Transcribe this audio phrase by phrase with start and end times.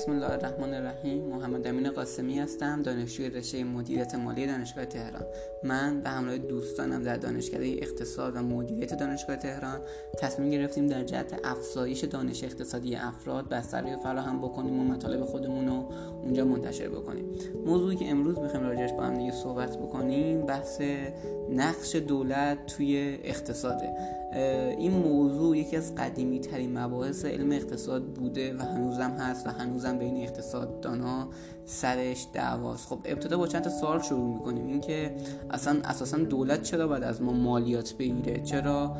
[0.00, 5.26] بسم الله الرحمن الرحیم محمد امین قاسمی هستم دانشجوی رشته مدیریت مالی دانشگاه تهران.
[5.64, 9.80] من به همراه دوستانم در دانشکده اقتصاد و مدیریت دانشگاه تهران
[10.18, 15.88] تصمیم گرفتیم در جهت افزایش دانش اقتصادی افراد بستری فراهم بکنیم و مطالب خودمون رو
[16.22, 17.24] اونجا منتشر بکنیم.
[17.66, 20.80] موضوعی که امروز می‌خوایم راجعش با هم دیگه صحبت بکنیم بحث
[21.50, 24.19] نقش دولت توی اقتصاده.
[24.78, 29.98] این موضوع یکی از قدیمی ترین مباحث علم اقتصاد بوده و هنوزم هست و هنوزم
[29.98, 31.28] بین اقتصاددانا
[31.64, 32.88] سرش دعواست.
[32.88, 34.66] خب ابتدا با چند تا سوال شروع می‌کنیم.
[34.66, 35.16] اینکه
[35.50, 38.96] اصلا اساسا دولت چرا باید از ما مالیات بگیره؟ چرا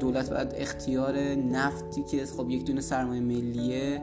[0.00, 4.02] دولت باید اختیار نفتی که خب یک دونه سرمایه ملیه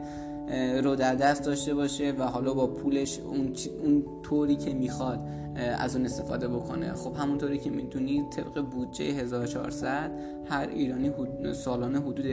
[0.82, 3.52] رو در دست داشته باشه و حالا با پولش اون,
[3.84, 5.20] اون طوری که می‌خواد
[5.56, 6.94] از اون استفاده بکنه.
[6.94, 10.10] خب همونطوری که می‌دونید طبق بودجه 1400
[10.48, 11.12] هر ایرانی
[11.54, 12.26] سالانه حدود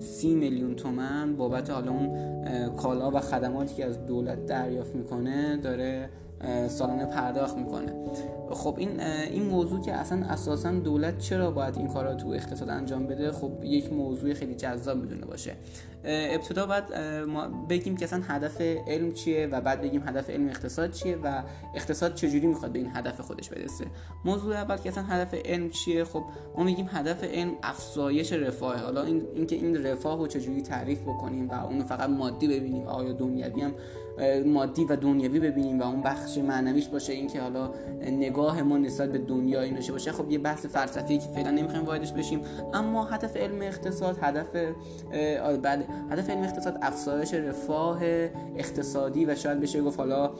[0.00, 2.10] 30 میلیون تومن بابت حالا اون
[2.76, 6.10] کالا و خدماتی که از دولت دریافت می‌کنه داره
[6.68, 7.92] سالانه پرداخت می‌کنه.
[8.50, 13.06] خب این این موضوع که اصلا اساسا دولت چرا باید این کارا تو اقتصاد انجام
[13.06, 15.52] بده؟ خب یک موضوع خیلی جذاب می‌دونه باشه.
[16.04, 16.84] ابتدا باید
[17.28, 21.42] ما بگیم که اصلا هدف علم چیه و بعد بگیم هدف علم اقتصاد چیه و
[21.74, 23.86] اقتصاد چجوری می‌خواد به این هدف خودش برسه.
[24.24, 26.24] موضوع اول که اصلا هدف علم چیه؟ خب
[26.56, 31.48] ما میگیم هدف علم افزایش رفاه حالا این اینکه این رفاه رو چجوری تعریف بکنیم
[31.48, 33.74] و اون فقط مادی ببینیم آیا دنیوی هم
[34.46, 37.70] مادی و دنیوی ببینیم و اون بخش معنویش باشه اینکه حالا
[38.02, 40.12] نگاه ما نسبت به دنیا این باشه.
[40.12, 42.40] خب یه بحث فلسفی که فعلا نمی‌خوایم واردش بشیم.
[42.74, 44.46] اما هدف علم اقتصاد هدف
[45.62, 48.04] بعد هدف علم اقتصاد افزایش رفاه
[48.56, 50.30] اقتصادی و شاید بشه گفت حالا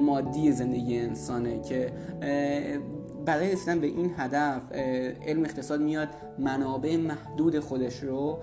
[0.00, 1.51] مادی زندگی انسانه.
[1.58, 1.92] که
[3.24, 4.72] برای رسیدن به این هدف
[5.26, 6.08] علم اقتصاد میاد
[6.38, 8.38] منابع محدود خودش رو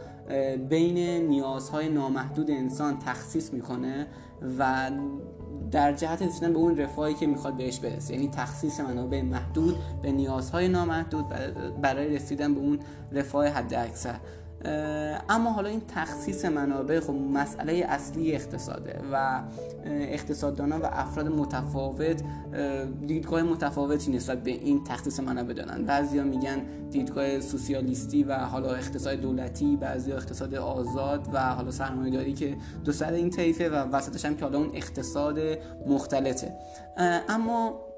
[0.70, 4.08] بین نیازهای نامحدود انسان تخصیص می‌کنه
[4.60, 4.92] و
[5.72, 8.14] در جهت رسیدن به اون رفاهی که می‌خواد بهش برسه.
[8.14, 11.26] یعنی تخصیص منابع محدود به نیازهای نامحدود
[11.82, 12.80] برای رسیدن به اون
[13.12, 14.16] رفاه حد اکثر
[15.30, 19.42] اما حالا این تخصیص منابع خب مسئله اصلی اقتصاده و
[19.86, 22.24] اقتصاددانا و افراد متفاوت
[23.06, 25.86] دیدگاه متفاوتی نسبت به این تخصیص منابع دارن.
[25.86, 32.58] بعضیا میگن دیدگاه سوسیالیستی و حالا اقتصاد دولتی بعضیا اقتصاد آزاد و حالا سرمایه‌داری که
[32.86, 35.40] دو سر این طیفه و وسطش هم که حالا اون اقتصاد
[35.88, 36.52] مختلطه.
[37.30, 37.89] اما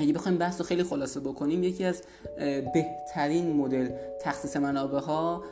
[0.00, 2.02] اگه بخوایم بحث رو خیلی خلاصه بکنیم یکی از
[2.74, 3.88] بهترین مدل
[4.20, 5.44] تخصیص منابع ها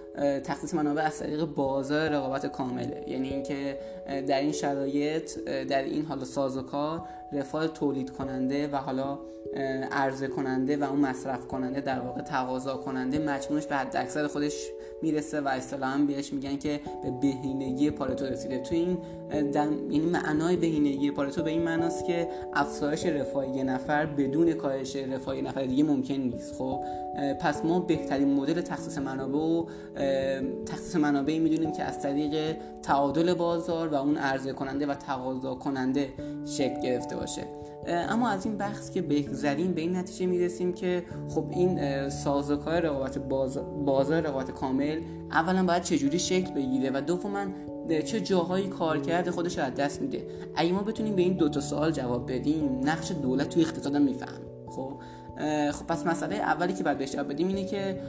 [0.44, 3.04] تخصیص منابع از طریق بازار رقابت کامله.
[3.06, 3.78] یعنی اینکه
[4.28, 7.02] در این شرایط در این حالا سازوکار
[7.32, 9.18] رفاه تولید کننده و حالا
[9.92, 14.66] عرضه کننده و اون مصرف کننده در واقع تقاضا کننده مجموعش به حد اکثر خودش
[15.02, 18.58] می‌رسه و اصطلاحا بهش میگن که به بهینگی پارتو رسیده.
[18.58, 18.98] تو این
[19.50, 24.96] در یعنی معنای بهینگی پارتو به این معناست که افزایش رفاه یه نفر بدون کاهش
[24.96, 26.54] رفاه یه نفر دیگه ممکن نیست.
[26.54, 26.80] خب
[27.40, 29.66] پس ما بهترین مدل تخصیص منابع و
[30.66, 36.08] تخصیص منابعی می‌دونیم که از طریق تعادل بازار و اون عرضه کننده و تقاضا کننده
[36.46, 37.16] شکل گرفته.
[37.18, 37.42] باشه.
[37.86, 43.18] اما از این بحث که بگذریم به این نتیجه می‌رسیم که خب این سازوکار رقابت
[43.84, 47.44] بازار رقابت کامل اولا باید چجوری شکل بگیره و دوما
[48.06, 50.26] چه جاهایی کارکرد خودش رو از دست میده.
[50.56, 54.40] اگه ما بتونیم به این دو تا سوال جواب بدیم نقش دولت توی اقتصاد میفهم
[54.66, 54.92] خب
[55.72, 58.00] خب پس مسئله اولی که باید بهش جواب بدیم اینه که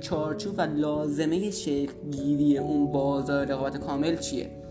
[0.00, 4.61] چارچوب و لازمه شکل گیری اون بازار رقابت کامل چیه؟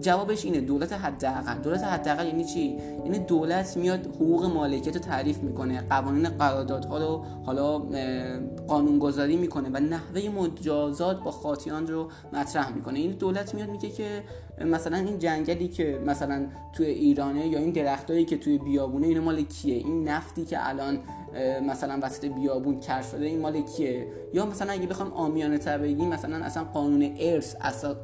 [0.00, 1.58] جوابش اینه دولت حداقل.
[1.58, 7.24] دولت حداقل یعنی چی؟ یعنی دولت میاد حقوق مالکیت رو تعریف می‌کنه قوانین قراردادها رو
[7.46, 7.78] حالا
[8.68, 12.98] قانونگذاری می‌کنه و نحوه مجازات با خاطیان رو مطرح می‌کنه.
[12.98, 14.22] این دولت میاد میگه که
[14.64, 19.42] مثلا این جنگلی که مثلا توی ایرانه یا این درختایی که توی بیابونه این مال
[19.42, 20.98] کیه؟ این نفتی که الان
[21.68, 26.08] مثلا وسط بیابون کشف شده این مال کیه؟ یا مثلا اگه بخوام آمیانه تر بگیم
[26.08, 27.56] مثلا اصلا قانون ارث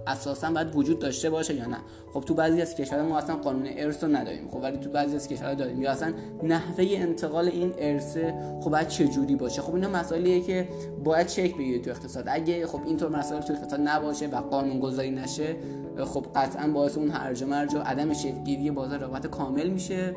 [0.07, 1.77] اساسا باید وجود داشته باشه یا نه؟
[2.15, 5.17] خب تو بعضی از کشورها ما اصلا قانون ارث رو نداریم خب ولی تو بعضی
[5.17, 5.83] از کشورها داریم.
[5.83, 6.13] یا اصلا
[6.43, 8.17] نحوه انتقال این ارث
[8.61, 10.69] خب باید چه جوری باشه؟ خب اینا مسائلیه که
[11.05, 12.25] باید چک بگیره تو اقتصاد.
[12.29, 15.57] اگه خب اینطور مسائل تو اقتصاد نباشه و قانون گذاری نشه
[16.05, 20.15] خب قطعا باعث اون هرج و مرج و عدم شکلگیری بازار رقابت کامل میشه.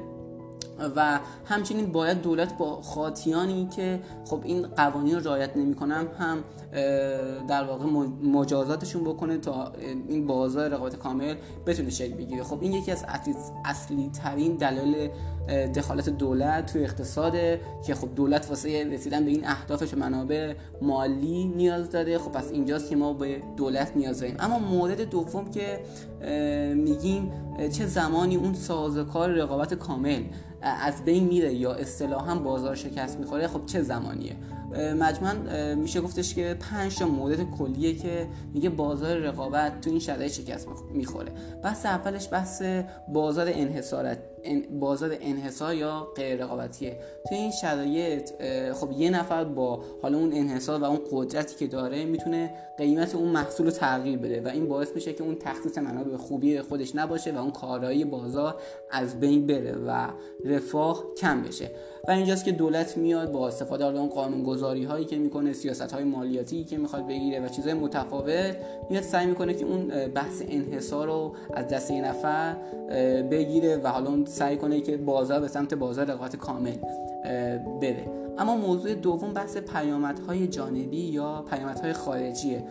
[0.95, 6.43] و همچنین باید دولت با خاطیانی که خب این قوانین رو رعایت نمی‌کنن هم
[7.47, 7.85] در واقع
[8.23, 9.71] مجازاتشون بکنه تا
[10.07, 11.35] این بازار رقابت کامل
[11.65, 12.43] بتونه شکل بگیره.
[12.43, 13.05] خب این یکی از
[13.65, 15.09] اصلی ترین دلایل
[15.75, 17.33] دخالت دولت توی اقتصاد
[17.85, 22.17] که خب دولت واسه رسیدن به این اهدافش منابع مالی نیاز داره.
[22.17, 24.35] خب پس اینجاست که ما به دولت نیاز داریم.
[24.39, 25.79] اما مورد دوم که
[26.75, 27.31] میگیم
[27.71, 30.23] چه زمانی اون سازوکار رقابت کامل
[30.65, 34.35] از بین میره یا اصطلاحا بازار شکست می‌خوره خب چه زمانیه؟
[34.99, 40.31] مجموعا میشه گفتش که پنج تا مورد کلیه که میگه بازار رقابت تو این شرایط
[40.31, 41.31] شکست می‌خوره.
[41.63, 42.61] بحث اولش بحث
[43.13, 44.19] بازار انحصارت
[44.79, 46.99] بازار انحصار یا غیر رقابتیه.
[47.29, 48.29] تو این شرایط
[48.73, 53.29] خب یه نفر با حالا اون انحصار و اون قدرتی که داره می‌تونه قیمت اون
[53.29, 57.31] محصول رو تغییر بده و این باعث میشه که اون تخصیص منابع خوبی خودش نباشه
[57.31, 58.55] و اون کارایی بازار
[58.91, 60.07] از بین بره و
[60.45, 61.71] رفاه کم بشه.
[62.07, 66.03] و اینجاست که دولت میاد با استفاده از اون قانونگذاری هایی که می‌کنه سیاست های
[66.03, 68.55] مالیاتی که می‌خواد بگیره و چیزهای متفاوت
[68.89, 72.55] میاد سعی می‌کنه که اون بحث انحصار رو از دست یه نفر
[73.31, 76.75] بگیره و حالا سعی کنه که بازار به سمت بازار رقابت کامل
[77.81, 78.24] بره.
[78.37, 82.63] اما موضوع دوم بحث پیامدهای جانبی یا پیامدهای خارجیه.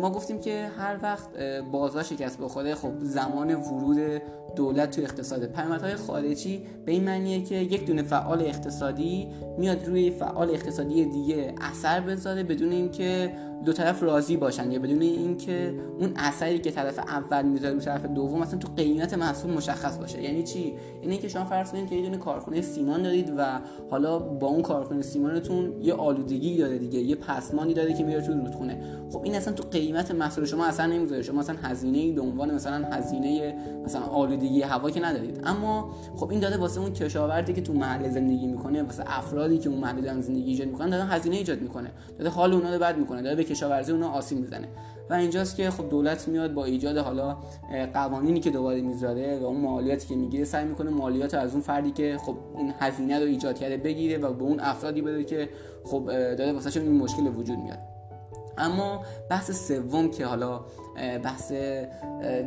[0.00, 1.28] ما گفتیم که هر وقت
[1.72, 4.22] بازار شکست بخوره خب زمان ورود
[4.56, 5.44] دولت تو اقتصاد.
[5.44, 9.28] پیامدهای خارجی به این معنیه که یک دونه فعال اقتصادی
[9.58, 13.32] میاد روی فعال اقتصادی دیگه اثر بذاره بدون اینکه
[13.64, 18.04] دو طرف راضی باشن یا بدون اینکه اون اثری که طرف اول می‌ذاره رو طرف
[18.04, 20.22] دوم مثلا تو قیمت محصول مشخص باشه.
[20.22, 23.60] یعنی چی؟ یعنی اینکه شما فرض کنید که یه دونه کارخونه سیمان دارید و
[23.90, 28.32] حالا با اون کارخونه سیمانتون یه آلودگی داره دیگه یه پسمانی داره که میره تو
[28.32, 28.78] رودخونه.
[29.12, 31.22] خب این اصلا تو قیمت محصول شما اصلا نمی‌ذاره.
[31.22, 33.54] شما مثلا هزینه به عنوان مثلا هزینه
[33.84, 35.40] مثلا آلودگی هوا که ندارید.
[35.44, 39.68] اما خب این داده واسه اون کشاورزی که تو محل زندگی می‌کنه واسه افرادی که
[39.68, 41.90] اون محل زندگی ایجاد می‌کنن داره هزینه ایجاد می‌کنه.
[42.18, 43.22] داره حال اونها رو بد می‌کنه.
[43.22, 44.68] داره به کشاورزی اونها آسیب می‌زنه.
[45.10, 47.36] و اینجاست که خب دولت میاد با ایجاد حالا
[47.94, 51.90] قوانینی که دوباره می‌ذاره و اون مالیاتی که می‌گیره سعی می‌کنه مالیات از اون فردی
[51.90, 55.48] که خب اون هزینه رو ایجاد کرده بگیره و به اون افرادی بده که
[55.84, 57.78] خب داره واسه این مشکل وجود میاد.
[58.58, 60.60] اما بحث سوم که حالا
[61.24, 61.52] بحث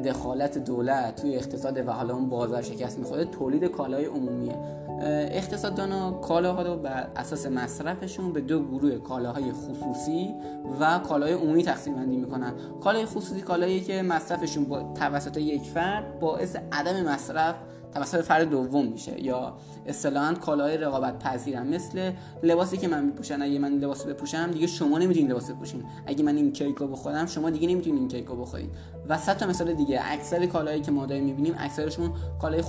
[0.05, 4.55] دخالت دولت توی اقتصاد و حالا اون بازار شکست می‌خوره تولید کالای عمومیه.
[5.01, 10.33] اقتصاددانا کالاها رو بر اساس مصرفشون به دو گروه کالاهای خصوصی
[10.79, 12.53] و کالای عمومی تقسیم بندی می‌کنن.
[12.83, 17.55] کالای خصوصی کالایی که مصرفشون با توسط یک فرد باعث عدم مصرف
[17.93, 19.53] توسط فرد دوم میشه یا
[19.85, 22.11] اصطلاحا کالای رقابت پذیرم مثل
[22.43, 23.41] لباسی که من میپوشم.
[23.41, 25.83] اگه من لباس بپوشم دیگه شما نمی‌تونید لباس بپوشین.
[26.05, 28.69] اگه من این کیکو بخورم شما دیگه نمی‌تونید این کیکو بخورید
[29.09, 29.99] و صد تا مثال دیگه.
[30.03, 32.11] اکثر کالایی که ما داریم می‌بینیم اکثرشون
[32.41, 32.61] کالای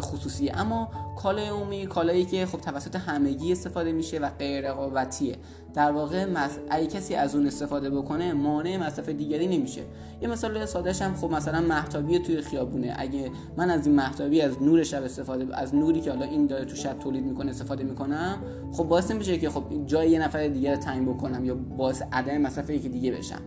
[0.00, 0.60] خصوصیه.
[0.60, 5.36] اما کالای عمومی کالایی که خب توسط همگی استفاده میشه و غیر رقابتیه
[5.74, 6.58] در واقع مس...
[6.70, 9.82] اگه کسی از اون استفاده بکنه مانع مصرف دیگری نمیشه.
[10.22, 12.94] یه مثال سادهش هم خب مثلا محتابی توی خیابونه.
[12.98, 16.64] اگه من از این محتابی از نور شب استفاده از نوری که حالا این داره
[16.64, 18.38] تو شب تولید می‌کنه استفاده می‌کنم
[18.72, 22.70] خب باعث نمیشه که خب جای یه نفر رو تعیین بکنم یا باعث عدم مصرف
[22.70, 23.40] یکی دیگه بشم.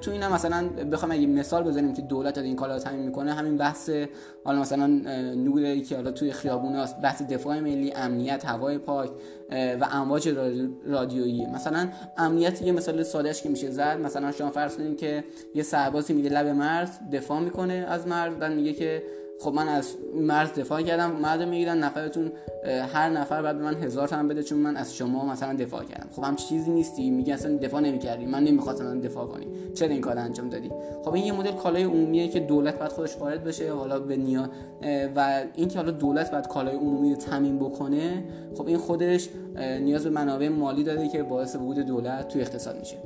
[0.00, 3.32] تو اینا مثلا بخوام اگه مثال بزنیم که دولت داره این کالا رو تامین می‌کنه
[3.34, 3.90] همین بحث
[4.44, 4.86] حالا مثلا
[5.34, 9.10] نوری که حالا توی خیابون هست بحث دفاع ملی امنیت هوای پاک
[9.50, 10.28] و امواج
[10.86, 11.46] رادیویی.
[11.46, 11.88] مثلا
[12.18, 14.00] امنیت یه مثال سادهش که میشه زد.
[14.04, 15.24] مثلا شما فرض کنید که
[15.54, 19.02] یه سربازی میره لب مرز دفاع می‌کنه از مرز بعد میگه که
[19.42, 22.32] خب من از مرز دفاع کردم مرد می‌گیرن نفرتون
[22.92, 26.08] هر نفر بعد من هزار تومن بده چون من از شما مثلا دفاع کردم.
[26.16, 29.46] خب هم چیزی نیستی میگه اصلا دفاع نمی‌کردی من نمی‌خواستم دفاع کنی.
[29.74, 30.70] چرا این کار انجام دادی؟
[31.04, 34.50] خب این یه مدل کالای عمومیه که دولت باید خودش وارد بشه حالا به نیا
[35.16, 38.24] و اینکه حالا دولت باید کالای عمومی رو تامین بکنه
[38.56, 39.28] خب این خودش
[39.80, 42.96] نیاز به منابع مالی داره که باعث ورود دولت توی اقتصاد میشه.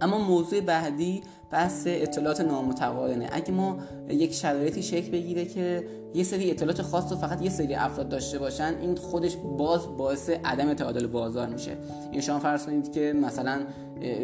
[0.00, 5.84] اما موضوع بعدی بحث اطلاعات نامتقارنه اگه ما یک شرایطی شکل بگیره که
[6.14, 10.30] یه سری اطلاعات خاص رو فقط یه سری افراد داشته باشن این خودش باز باعث
[10.44, 11.76] عدم تعادل بازار میشه.
[12.12, 13.58] این شما فرض کنید که مثلا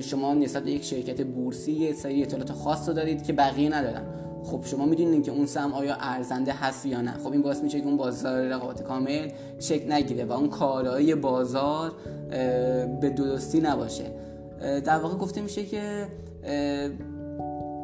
[0.00, 4.02] شما نسبت یک شرکت بورسی یه سری اطلاعات خاص رو دارید که بقیه ندارن.
[4.45, 7.12] خب شما می‌دونید که اون سهم آیا ارزنده هست یا نه.
[7.25, 9.29] خب این باعث میشه که اون بازار رقابت کامل
[9.61, 11.93] شکل نگیره و اون کارایی بازار
[13.00, 14.05] به درستی نباشه.
[14.62, 16.09] در واقع گفته میشه که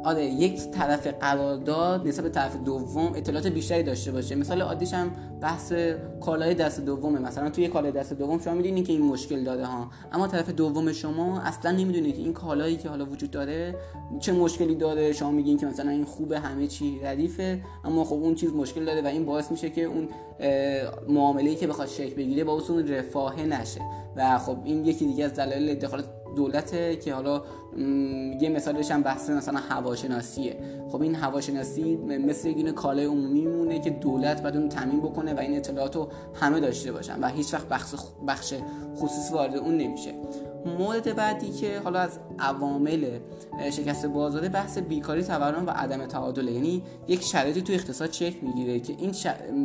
[0.04, 4.34] آره یک طرف قرارداد نسبت به طرف دوم اطلاعات بیشتری داشته باشه.
[4.34, 5.72] مثال عادیش هم بحث
[6.20, 7.18] کالای دست دومه.
[7.18, 9.90] مثلا توی کالای دست دوم شما می‌دونید که این مشکل داره ها.
[10.12, 13.74] اما طرف دوم شما اصلا نمی‌دونید که این کالایی که حالا وجود داره
[14.20, 15.12] چه مشکلی داره.
[15.12, 19.02] شما میگین که مثلا این خوبه همه چی ردیفه اما خب اون چیز مشکل داره
[19.02, 20.08] و این باعث میشه که اون
[21.08, 23.80] معامله‌ای که بخواد شکل بگیره با اون رفاهه نشه.
[24.16, 26.04] و خب این یکی دیگه از دلایل دخالت
[26.36, 27.42] دولت که حالا
[28.40, 30.56] یه مثالش هم بحث مثلا هواشناسیه.
[30.92, 35.38] خب این هواشناسی مثل یک کالای عمومی میمونه که دولت باید اون تامین بکنه و
[35.38, 37.94] این اطلاعات رو همه داشته باشن و هیچ وقت بخش
[38.28, 38.54] بخش
[38.96, 40.14] خصوصی وارد اون نمیشه.
[40.68, 43.18] مورد بعدی که حالا از عوامل
[43.72, 48.80] شکست بازار بحث بیکاری تورم و عدم تعادله یعنی یک شرایطی تو اقتصاد چک می‌گیره
[48.80, 49.12] که این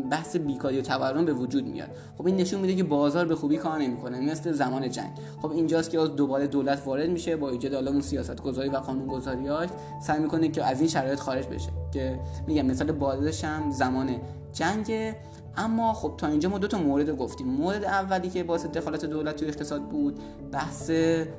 [0.09, 1.89] بحث بیکاری و تورم به وجود میاد.
[2.17, 5.11] خب این نشون میده که بازار به خوبی کار نمی‌کنه مثل زمان جنگ.
[5.41, 9.07] خب اینجاست که دوباره دولت وارد میشه با ایجاد حالا اون سیاست گذاری و قانون
[9.07, 9.69] گذاریاش
[10.01, 11.69] سعی می‌کنه که از این شرایط خارج بشه.
[11.93, 14.15] که میگم مثال بازش هم زمان
[14.53, 15.13] جنگ.
[15.57, 17.47] اما خب تا اینجا ما دو تا مورد گفتیم.
[17.47, 20.19] مورد اولی که باعث دخالت دولت تو اقتصاد بود
[20.51, 20.89] بحث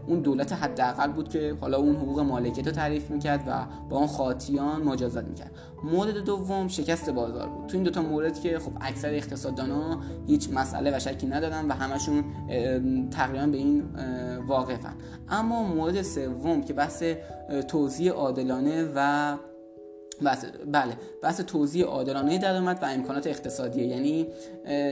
[0.07, 4.07] اون دولت حداقل بود که حالا اون حقوق مالکیت رو تعریف می‌کرد و با اون
[4.07, 5.51] خاطیان مجازات می‌کرد.
[5.85, 7.67] مورد دوم شکست بازار بود.
[7.67, 11.73] تو این دو تا مورد که خب اکثر اقتصاددانا هیچ مسئله و شکی ندارن و
[11.73, 12.25] همشون
[13.11, 13.83] تقریبا به این
[14.47, 14.95] واقفن.
[15.29, 17.03] اما مورد سوم که بحث
[17.69, 19.37] توزیع عادلانه و
[20.23, 20.97] بحث بله.
[21.23, 23.87] بحث توزیع عادلانه درآمد و امکانات اقتصادیه.
[23.87, 24.27] یعنی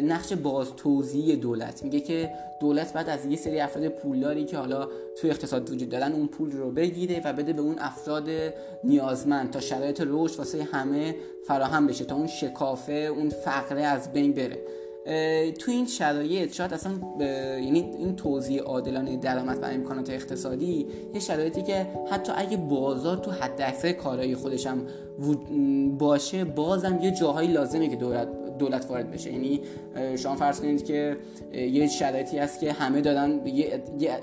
[0.02, 1.82] نقش باز توزیع دولت.
[1.82, 4.88] میگه که دولت بعد از یه سری افراد پولداری که حالا
[5.20, 8.28] توی اقتصاد وجود دارن اون پول رو بگیره و بده به اون افراد
[8.84, 11.14] نیازمند تا شرایط رشد واسه همه
[11.46, 14.58] فراهم بشه تا اون شکافه اون فقره از بین بره.
[15.58, 16.92] تو این شرایط شاید اصلا
[17.60, 23.30] یعنی این توزیع عادلانه درآمد و امکانات اقتصادی یه شرایطی که حتی اگه بازار تو
[23.30, 24.86] حد اکثر کارهای خودش هم
[25.98, 28.28] باشه بازم یه جاهایی لازمه که دولت
[28.62, 29.32] دولت وارد بشه.
[29.32, 29.60] یعنی
[30.16, 31.16] شما فرض کنید که
[31.52, 33.40] یه شرایطی هست که همه دارن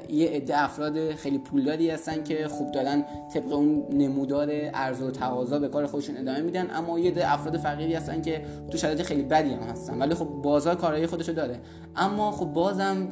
[0.10, 5.60] یه عده افراد خیلی پولداری هستن که خوب دارن طبق اون نمودار ارز و تقاضا
[5.60, 8.42] به کار خودشون ادامه میدن اما یه عده افراد فقیری هستن که
[8.72, 9.98] تو شرایط خیلی بدی هم هستن.
[9.98, 11.60] ولی خب بازار کارایی خودشو داره.
[11.96, 13.08] اما خب بازم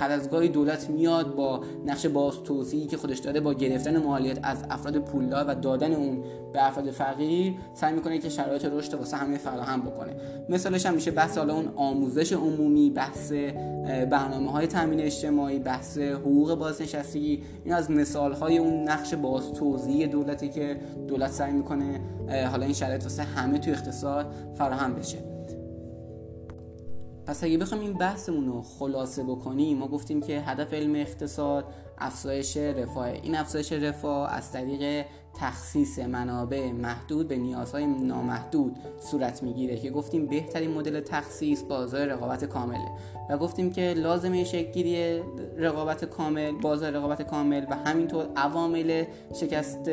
[0.00, 4.38] هر از گاهی دولت میاد با نقش باز توسعی که خودش داره با گرفتن مالیات
[4.42, 9.16] از افراد پولدار و دادن اون به افراد فقیر سعی می‌کنه که شرایط رشد واسه
[9.16, 10.12] همه فراهم بکنه.
[10.68, 13.32] مثالش هم میشه بحث حالا اون آموزش عمومی بحث
[14.10, 20.06] برنامه های تامین اجتماعی بحث حقوق بازنشستگی این از مثال های اون نقش باز توزیع
[20.06, 22.00] دولتی که دولت سعی می‌کنه
[22.50, 24.26] حالا این شرایط واسه همه توی اقتصاد
[24.58, 25.18] فراهم بشه.
[27.26, 31.64] پس اگه بخوایم این بحثمون رو خلاصه بکنیم ما گفتیم که هدف علم اقتصاد
[31.98, 33.06] افزایش رفاه.
[33.06, 35.06] این افزایش رفاه از طریق
[35.40, 42.44] تخصیص منابع محدود به نیازهای نامحدود صورت می‌گیره که گفتیم بهترین مدل تخصیص بازار رقابت
[42.44, 42.88] کامله
[43.30, 45.20] و گفتیم که لازمه شکلگیری
[45.56, 49.04] رقابت کامل بازار رقابت کامل و همینطور عوامل
[49.34, 49.90] شکست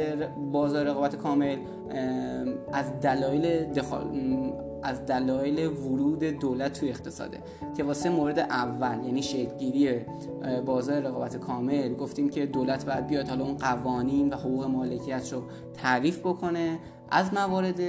[0.51, 1.57] بازار رقابت کامل
[2.73, 4.03] از دلایل دخال
[4.85, 7.39] از دلایل ورود دولت توی اقتصاده
[7.77, 9.99] که واسه مورد اول یعنی شکلگیری
[10.65, 15.43] بازار رقابت کامل گفتیم که دولت باید بیاد حالا اون قوانین و حقوق مالکیت رو
[15.73, 16.79] تعریف بکنه.
[17.11, 17.79] از موارد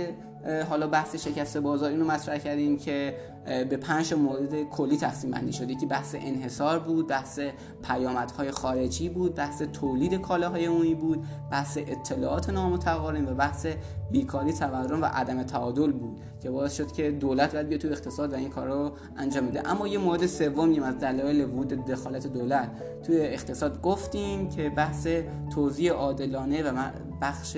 [0.68, 3.14] حالا بحث شکست بازار اینو مطرح کردیم که
[3.46, 5.76] به پنج مورد کلی تقسیم بندی شده.
[5.76, 7.40] که بحث انحصار بود بحث
[7.82, 13.66] پیامدهای خارجی بود بحث تولید کالاهای عمومی بود بحث اطلاعات نامتقارن و بحث
[14.10, 18.32] بیکاری تورم و عدم تعادل بود که باعث شد که دولت باید بیاد تو اقتصاد
[18.32, 22.70] و این کار رو انجام میده اما یه مورد سومی از دلایل ورود دخالت دولت.
[23.02, 25.08] توی اقتصاد گفتیم که بحث
[25.54, 26.90] توزیع عادلانه و
[27.22, 27.56] بخش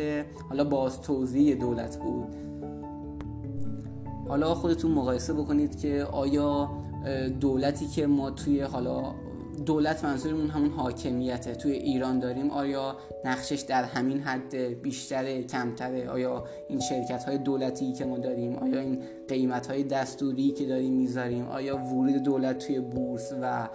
[0.49, 2.48] حالا باز توزیع دولت بود.
[4.29, 6.71] حالا خودتون مقایسه بکنید که آیا
[7.41, 9.15] دولتی که ما توی حالا
[9.67, 16.45] دولت منظورمون همون حاکمیته توی ایران داریم آیا نقشش در همین حد بیشتره کمتره؟ آیا
[16.69, 21.49] این شرکت های دولتی که ما داریم آیا این قیمت های دستوری که داریم می‌ذاریم
[21.49, 23.69] آیا ورود دولت توی بورس و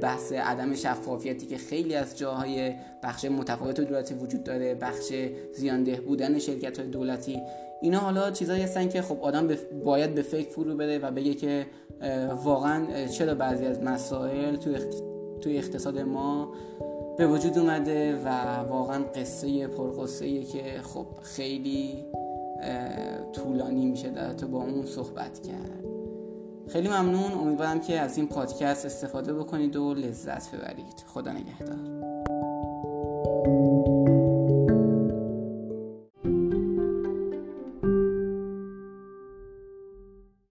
[0.00, 5.12] بحث عدم شفافیتی که خیلی از جاهای بخش متفاوت دولتی وجود داره بخش
[5.54, 7.42] زیانده بودن شرکت های دولتی
[7.82, 9.48] اینا حالا چیزایی هستن که خب آدم
[9.84, 11.66] باید به فکر فرو بده و بگه که
[12.44, 14.76] واقعا چرا بعضی از مسائل توی,
[15.40, 16.52] توی اقتصاد ما
[17.18, 18.28] به وجود اومده و
[18.68, 22.04] واقعا قصه پرقصه که خب خیلی
[23.32, 25.84] طولانی میشه در تو با اون صحبت کرد.
[26.68, 27.32] خیلی ممنون.
[27.32, 31.04] امیدوارم که از این پادکست استفاده بکنید و لذت ببرید.
[31.06, 31.93] خدا نگهدار.